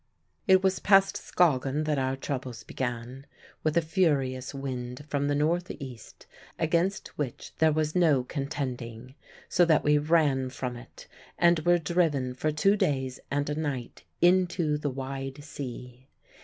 It 0.47 0.63
was 0.63 0.79
past 0.79 1.15
Skagen 1.15 1.83
that 1.83 1.99
our 1.99 2.15
troubles 2.15 2.63
began, 2.63 3.27
with 3.61 3.77
a 3.77 3.83
furious 3.83 4.51
wind 4.51 5.05
from 5.07 5.27
the 5.27 5.35
north 5.35 5.69
east 5.79 6.25
against 6.57 7.09
which 7.19 7.55
there 7.57 7.71
was 7.71 7.95
no 7.95 8.23
contending, 8.23 9.13
so 9.47 9.63
that 9.63 9.83
we 9.83 9.99
ran 9.99 10.49
from 10.49 10.75
it 10.75 11.05
and 11.37 11.59
were 11.59 11.77
driven 11.77 12.33
for 12.33 12.51
two 12.51 12.75
days 12.75 13.19
and 13.29 13.47
a 13.47 13.53
night 13.53 14.03
into 14.23 14.75
the 14.75 14.89
wide 14.89 15.43
sea. 15.43 16.07